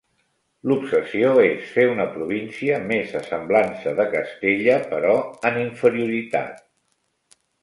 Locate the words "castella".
4.15-4.79